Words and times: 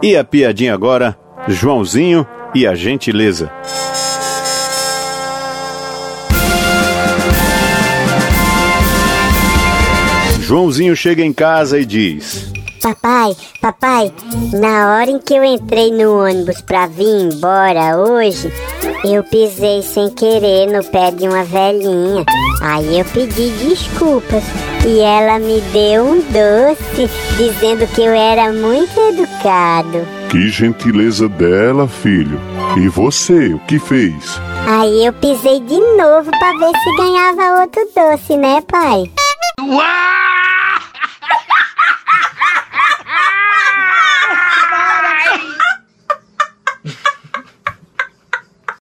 E 0.00 0.16
a 0.16 0.22
piadinha 0.22 0.72
agora, 0.72 1.18
Joãozinho 1.48 2.24
e 2.54 2.66
a 2.66 2.74
gentileza. 2.74 3.50
Joãozinho 10.40 10.94
chega 10.94 11.24
em 11.24 11.32
casa 11.32 11.80
e 11.80 11.84
diz: 11.84 12.52
Papai, 12.80 13.36
papai, 13.60 14.12
na 14.52 14.94
hora 14.94 15.10
em 15.10 15.18
que 15.18 15.34
eu 15.34 15.42
entrei 15.42 15.90
no 15.90 16.24
ônibus 16.24 16.60
pra 16.60 16.86
vir 16.86 17.04
embora 17.04 17.98
hoje, 17.98 18.52
eu 19.04 19.22
pisei 19.24 19.82
sem 19.82 20.10
querer 20.10 20.66
no 20.66 20.84
pé 20.84 21.10
de 21.10 21.28
uma 21.28 21.44
velhinha. 21.44 22.24
Aí 22.62 22.98
eu 22.98 23.04
pedi 23.04 23.50
desculpas 23.50 24.42
e 24.86 25.00
ela 25.00 25.38
me 25.38 25.60
deu 25.72 26.04
um 26.04 26.20
doce 26.20 27.08
dizendo 27.36 27.86
que 27.94 28.02
eu 28.02 28.12
era 28.12 28.52
muito 28.52 28.98
educado. 29.00 30.06
Que 30.30 30.48
gentileza 30.48 31.28
dela, 31.28 31.86
filho. 31.86 32.40
E 32.76 32.88
você, 32.88 33.54
o 33.54 33.58
que 33.60 33.78
fez? 33.78 34.40
Aí 34.66 35.06
eu 35.06 35.12
pisei 35.14 35.60
de 35.60 35.78
novo 35.78 36.30
pra 36.30 36.52
ver 36.52 36.72
se 36.76 36.96
ganhava 36.96 37.60
outro 37.62 37.82
doce, 37.94 38.36
né, 38.36 38.60
pai? 38.68 39.04
Uau! 39.60 40.07